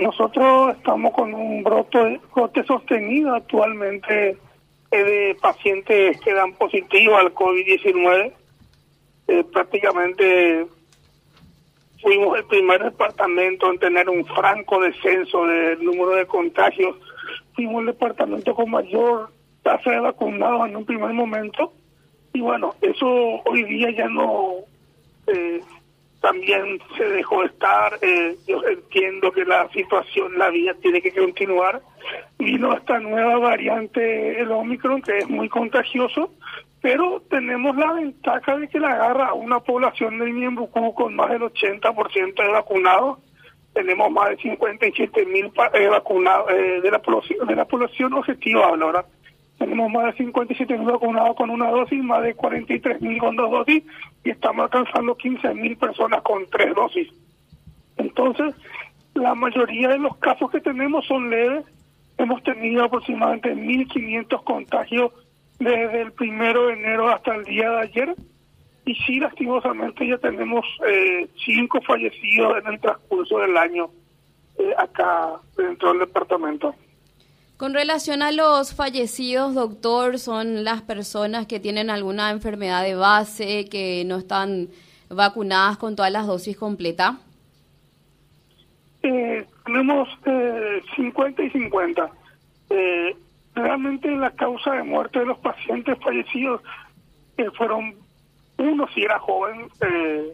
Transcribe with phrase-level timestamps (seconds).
[0.00, 4.36] nosotros estamos con un brote, brote sostenido actualmente
[4.90, 8.32] eh, de pacientes que dan positivo al COVID-19.
[9.28, 10.66] Eh, prácticamente
[12.00, 16.96] fuimos el primer departamento en tener un franco descenso del número de contagios.
[17.54, 19.30] Fuimos el departamento con mayor
[19.62, 21.72] tasa de vacunados en un primer momento.
[22.32, 23.06] Y bueno, eso
[23.44, 24.56] hoy día ya no
[25.26, 25.60] eh,
[26.26, 27.98] también se dejó estar.
[28.02, 31.80] Eh, yo entiendo que la situación, la vía tiene que continuar.
[32.36, 36.32] Vino esta nueva variante, el Omicron, que es muy contagioso,
[36.80, 41.30] pero tenemos la ventaja de que la agarra a una población de Niembucú con más
[41.30, 43.18] del 80% de vacunados.
[43.72, 47.00] Tenemos más de 57 mil eh, vacunados eh, de, la
[47.46, 49.04] de la población objetiva ahora.
[49.66, 53.50] Tenemos más de 57 mil vacunados con una dosis, más de 43 mil con dos
[53.50, 53.82] dosis
[54.22, 57.08] y estamos alcanzando 15 mil personas con tres dosis.
[57.96, 58.54] Entonces,
[59.14, 61.64] la mayoría de los casos que tenemos son leves.
[62.16, 65.12] Hemos tenido aproximadamente 1.500 contagios
[65.58, 68.14] desde el primero de enero hasta el día de ayer.
[68.84, 73.90] Y sí, lastimosamente ya tenemos eh, cinco fallecidos en el transcurso del año
[74.60, 76.72] eh, acá dentro del departamento.
[77.56, 83.64] Con relación a los fallecidos, doctor, son las personas que tienen alguna enfermedad de base,
[83.70, 84.68] que no están
[85.08, 87.14] vacunadas con todas las dosis completas.
[89.02, 92.10] Eh, tenemos eh, 50 y 50.
[92.68, 93.16] Eh,
[93.54, 96.60] realmente la causa de muerte de los pacientes fallecidos
[97.38, 97.94] eh, fueron,
[98.58, 100.32] uno si era joven, eh,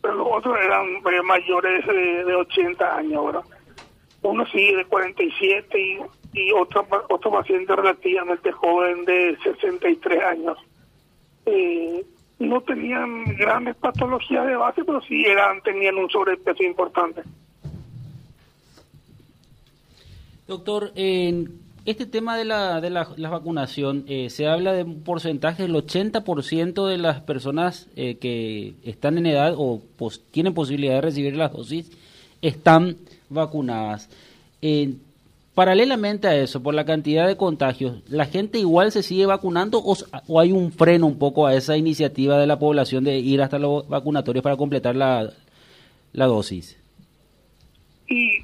[0.00, 3.44] pero los otros eran mayores de, de 80 años, ¿verdad?
[4.22, 5.98] Uno sí de 47 y
[6.34, 10.58] y otro, otro paciente relativamente joven de 63 años.
[11.46, 12.04] Eh,
[12.38, 17.22] no tenían grandes patologías de base, pero sí eran tenían un sobrepeso importante.
[20.46, 25.62] Doctor, en este tema de la, de la, vacunación, eh, se habla de un porcentaje
[25.62, 29.80] del 80% de las personas eh, que están en edad o
[30.30, 31.90] tienen posibilidad de recibir las dosis
[32.42, 32.96] están
[33.30, 34.10] vacunadas.
[35.54, 40.40] Paralelamente a eso, por la cantidad de contagios, ¿la gente igual se sigue vacunando o,
[40.40, 43.88] hay un freno un poco a esa iniciativa de la población de ir hasta los
[43.88, 45.30] vacunatorios para completar la,
[46.12, 46.76] la dosis?
[48.08, 48.38] Y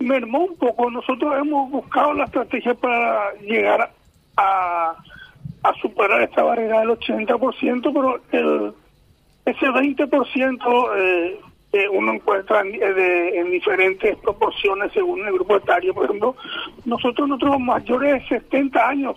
[0.00, 0.90] mermó un poco.
[0.90, 3.92] Nosotros hemos buscado la estrategia para llegar
[4.36, 4.96] a,
[5.62, 8.74] a superar esta barrera del 80%, pero el,
[9.44, 11.40] ese 20% eh,
[11.92, 15.94] uno encuentra eh, en, diferentes proporciones según el grupo etario.
[15.94, 16.36] Por ejemplo,
[16.84, 19.16] nosotros, nosotros mayores de 70 años,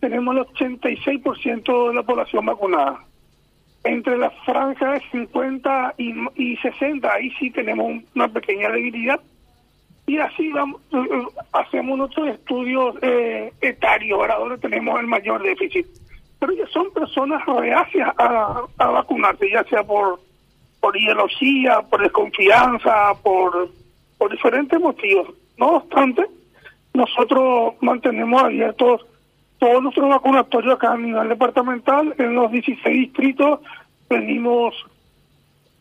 [0.00, 3.04] tenemos el 86% de la población vacunada.
[3.84, 9.20] Entre la franja de 50 y, y 60, ahí sí tenemos una pequeña debilidad.
[10.06, 15.42] Y así vamos, eh, eh, hacemos nuestros estudios eh, etarios, ahora donde tenemos el mayor
[15.42, 15.86] déficit.
[16.38, 20.20] Pero ya son personas reacias a vacunarse, ya sea por
[20.84, 23.70] por ideología, por desconfianza, por,
[24.18, 25.28] por diferentes motivos.
[25.56, 26.26] No obstante,
[26.92, 29.06] nosotros mantenemos abiertos
[29.58, 32.14] todos nuestros vacunatorios acá a nivel departamental.
[32.18, 33.60] En los 16 distritos
[34.10, 34.74] venimos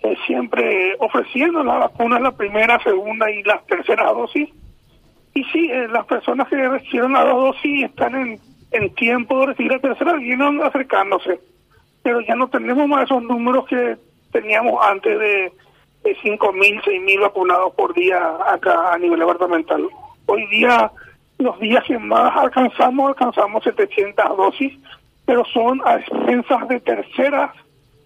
[0.03, 4.47] eh, siempre ofreciendo las vacunas, la primera, segunda y la tercera dosis.
[5.33, 8.39] Y sí, eh, las personas que recibieron las dos dosis están en,
[8.71, 11.41] en tiempo de recibir la tercera, vienen acercándose.
[12.03, 13.97] Pero ya no tenemos más esos números que
[14.33, 15.53] teníamos antes de,
[16.03, 19.87] de 5.000, 6.000 vacunados por día acá a nivel departamental.
[20.25, 20.91] Hoy día,
[21.37, 24.73] los días que más alcanzamos, alcanzamos 700 dosis,
[25.25, 27.51] pero son a expensas de terceras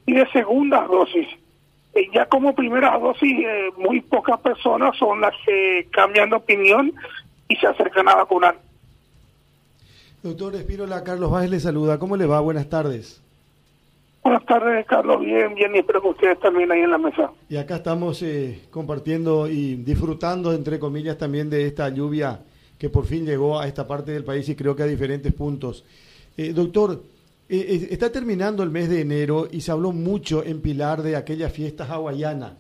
[0.06, 1.28] y de segundas dosis.
[1.96, 6.94] Eh, ya como primeras dosis, eh, muy pocas personas son las que cambian de opinión
[7.48, 8.60] y se acercan a vacunar.
[10.22, 11.98] Doctor Espirola, Carlos Báez le saluda.
[12.00, 12.40] ¿Cómo le va?
[12.42, 13.24] Buenas tardes.
[14.28, 15.22] Buenas tardes, Carlos.
[15.22, 17.32] Bien, bien, y espero que ustedes también ahí en la mesa.
[17.48, 22.42] Y acá estamos eh, compartiendo y disfrutando, entre comillas, también de esta lluvia
[22.78, 25.86] que por fin llegó a esta parte del país y creo que a diferentes puntos.
[26.36, 27.02] Eh, doctor,
[27.48, 31.48] eh, está terminando el mes de enero y se habló mucho en Pilar de aquella
[31.48, 32.58] fiesta hawaiana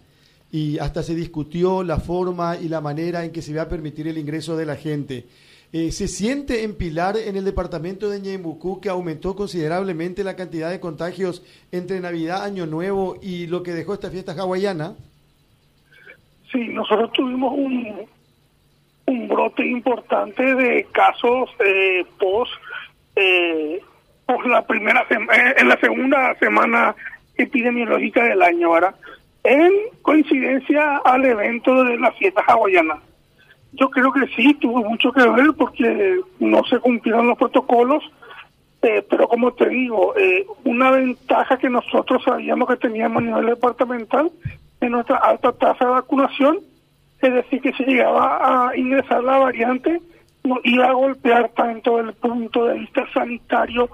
[0.49, 4.07] y hasta se discutió la forma y la manera en que se va a permitir
[4.07, 5.25] el ingreso de la gente.
[5.73, 10.69] Eh, ¿Se siente en Pilar, en el departamento de Ñembucú, que aumentó considerablemente la cantidad
[10.69, 11.43] de contagios
[11.73, 14.95] entre Navidad, Año Nuevo y lo que dejó esta fiesta hawaiana?
[16.51, 18.07] Sí, nosotros tuvimos un,
[19.07, 22.51] un brote importante de casos eh, post,
[23.17, 23.81] eh,
[24.45, 26.95] la primera eh, en la segunda semana
[27.35, 28.95] epidemiológica del año, ¿verdad?
[29.43, 29.71] En
[30.01, 33.01] coincidencia al evento de la fiesta hawaiana
[33.73, 38.03] Yo creo que sí, tuvo mucho que ver porque no se cumplieron los protocolos,
[38.81, 43.45] eh, pero como te digo, eh, una ventaja que nosotros sabíamos que teníamos a nivel
[43.47, 44.31] departamental
[44.81, 46.59] en nuestra alta tasa de vacunación,
[47.21, 49.99] es decir, que si llegaba a ingresar la variante,
[50.43, 53.89] no iba a golpear tanto el punto de vista sanitario,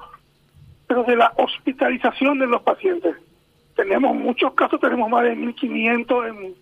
[0.87, 3.15] pero de la hospitalización de los pacientes.
[3.75, 6.55] Tenemos muchos casos, tenemos más de 1.500 en,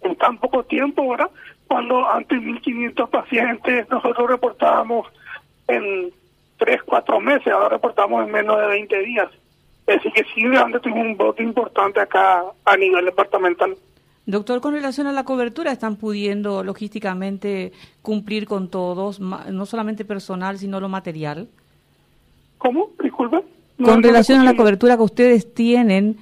[0.00, 1.30] en tan poco tiempo, ¿verdad?
[1.68, 5.06] Cuando antes 1.500 pacientes nosotros reportábamos
[5.68, 6.10] en
[6.56, 9.28] 3, 4 meses, ahora reportamos en menos de 20 días.
[9.86, 13.76] Es decir, que sí, realmente tenemos un voto importante acá a nivel departamental.
[14.26, 17.72] Doctor, con relación a la cobertura, ¿están pudiendo logísticamente
[18.02, 21.48] cumplir con todos, no solamente personal, sino lo material?
[22.58, 22.90] ¿Cómo?
[23.02, 23.38] Disculpe.
[23.82, 26.18] con relación a la cobertura que ustedes tienen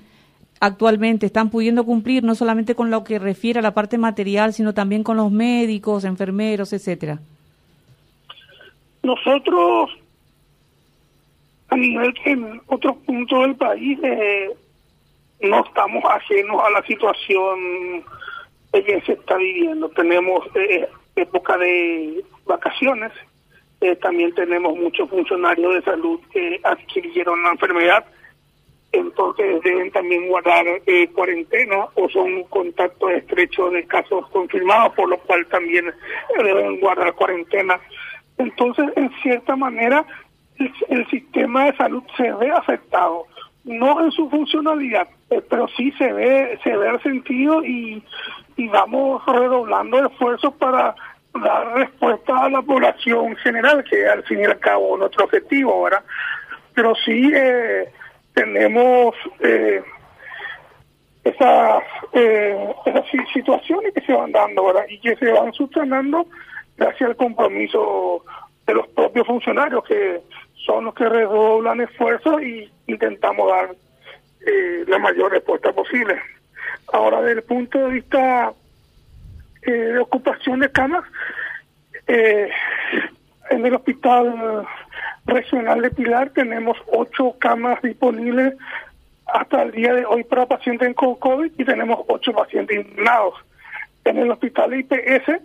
[0.60, 4.74] actualmente, ¿están pudiendo cumplir no solamente con lo que refiere a la parte material, sino
[4.74, 7.18] también con los médicos, enfermeros, etcétera?
[9.02, 9.90] Nosotros,
[11.68, 14.50] a nivel que en otros puntos del país, eh,
[15.42, 18.04] no estamos ajenos a la situación
[18.72, 19.88] que se está viviendo.
[19.90, 23.12] Tenemos eh, época de vacaciones,
[23.80, 28.04] eh, también tenemos muchos funcionarios de salud que adquirieron la enfermedad,
[28.92, 35.18] entonces deben también guardar eh, cuarentena o son contactos estrechos de casos confirmados, por lo
[35.18, 35.92] cual también
[36.38, 37.80] deben guardar cuarentena.
[38.38, 40.04] Entonces, en cierta manera,
[40.88, 43.26] el sistema de salud se ve afectado
[43.66, 48.02] no en su funcionalidad, eh, pero sí se ve, se ve el sentido y,
[48.56, 50.94] y vamos redoblando esfuerzos para
[51.34, 55.82] dar respuesta a la población general, que al fin y al cabo es nuestro objetivo,
[55.82, 56.04] ¿verdad?
[56.74, 57.92] Pero sí eh,
[58.36, 59.82] tenemos eh,
[61.24, 64.84] esas, eh, esas situaciones que se van dando, ¿verdad?
[64.90, 66.26] Y que se van sustanando
[66.76, 68.22] gracias al compromiso
[68.66, 70.20] de los propios funcionarios que
[70.66, 73.74] son los que redoblan esfuerzos y intentamos dar
[74.46, 76.20] eh, la mayor respuesta posible.
[76.92, 78.52] Ahora, desde el punto de vista
[79.62, 81.04] eh, de ocupación de camas,
[82.06, 82.50] eh,
[83.48, 84.66] en el Hospital
[85.26, 88.54] Regional de Pilar tenemos ocho camas disponibles
[89.26, 93.34] hasta el día de hoy para pacientes con COVID y tenemos ocho pacientes internados.
[94.04, 95.40] En el Hospital IPS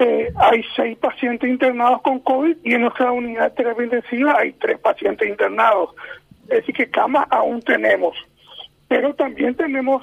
[0.00, 4.02] eh, hay seis pacientes internados con COVID y en nuestra unidad de
[4.36, 5.94] hay tres pacientes internados.
[6.42, 8.16] Es decir, que camas aún tenemos.
[8.86, 10.02] Pero también tenemos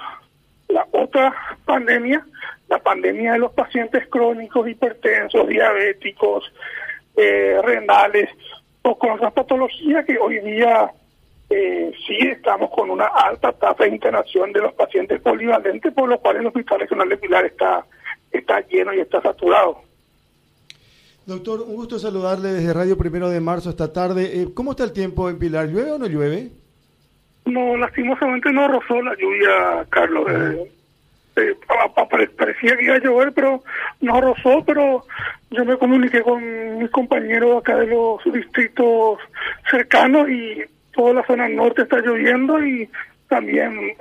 [0.69, 1.33] la otra
[1.65, 2.25] pandemia,
[2.67, 6.51] la pandemia de los pacientes crónicos, hipertensos, diabéticos,
[7.15, 8.29] eh, renales
[8.87, 10.89] o con otras patologías que hoy día
[11.49, 16.19] eh, sí estamos con una alta tasa de internación de los pacientes polivalentes, por lo
[16.19, 17.85] cual el Hospital Regional de Pilar está,
[18.31, 19.81] está lleno y está saturado.
[21.25, 24.41] Doctor, un gusto saludarle desde Radio Primero de Marzo esta tarde.
[24.41, 25.67] Eh, ¿Cómo está el tiempo en Pilar?
[25.67, 26.49] ¿Llueve o no llueve?
[27.45, 30.25] No, lastimosamente no rozó la lluvia, Carlos.
[30.29, 30.71] Eh,
[31.37, 31.55] eh,
[32.37, 33.63] parecía que iba a llover, pero
[34.01, 35.05] no rozó, pero
[35.51, 39.19] yo me comuniqué con mis compañeros acá de los distritos
[39.69, 40.63] cercanos y
[40.93, 42.89] toda la zona norte está lloviendo y
[43.27, 43.93] también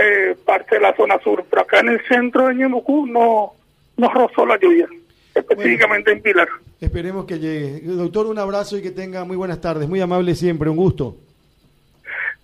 [0.44, 3.52] parte de la zona sur, pero acá en el centro de Ñemucú no,
[3.96, 4.88] no rozó la lluvia
[5.36, 6.48] específicamente en Pilar.
[6.80, 7.80] Esperemos que llegue.
[7.82, 9.88] Doctor, un abrazo y que tenga muy buenas tardes.
[9.88, 11.16] Muy amable siempre, un gusto.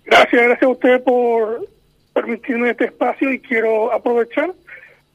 [0.05, 1.67] Gracias, gracias a usted por
[2.13, 4.53] permitirme este espacio y quiero aprovechar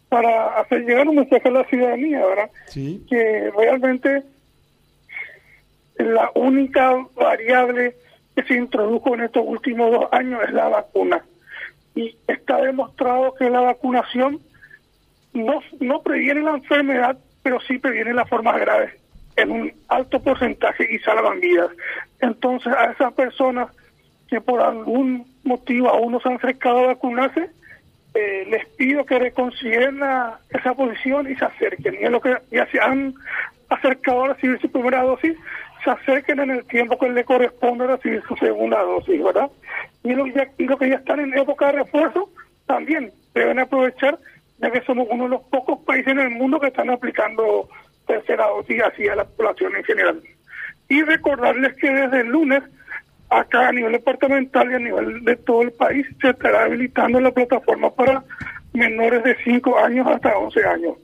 [0.09, 2.51] para hacer llegar un mensaje a la ciudadanía, ¿verdad?
[2.67, 3.05] Sí.
[3.09, 4.23] Que realmente
[5.97, 7.95] la única variable
[8.35, 11.25] que se introdujo en estos últimos dos años es la vacuna.
[11.95, 14.41] Y está demostrado que la vacunación
[15.33, 18.95] no, no previene la enfermedad, pero sí previene las formas graves
[19.37, 21.71] en un alto porcentaje y salvan vidas.
[22.21, 23.71] Entonces, a esas personas
[24.29, 27.51] que por algún motivo aún no se han acercado a vacunarse,
[28.15, 30.01] eh, les pido que reconsideren
[30.51, 31.95] esa posición y se acerquen.
[32.01, 33.15] Y en lo que ya se han
[33.69, 35.37] acercado a recibir su primera dosis,
[35.85, 39.51] se acerquen en el tiempo que le corresponde a recibir su segunda dosis, ¿verdad?
[40.03, 42.31] Y los, y los que ya están en época de refuerzo,
[42.67, 44.19] también deben aprovechar
[44.59, 47.69] ya que somos uno de los pocos países en el mundo que están aplicando
[48.07, 50.23] tercera dosis así a la población en general.
[50.89, 52.63] Y recordarles que desde el lunes,
[53.31, 57.31] acá a nivel departamental y a nivel de todo el país, se estará habilitando la
[57.31, 58.25] plataforma para
[58.73, 60.95] menores de 5 años hasta 11 años.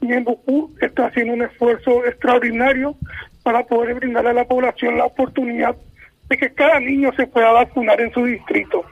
[0.00, 2.96] Y en Bucú está haciendo un esfuerzo extraordinario
[3.42, 5.76] para poder brindar a la población la oportunidad
[6.28, 8.84] de que cada niño se pueda vacunar en su distrito